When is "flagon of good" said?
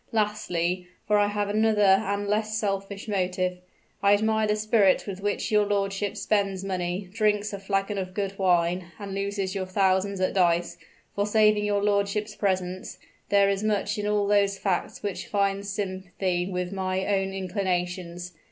7.59-8.39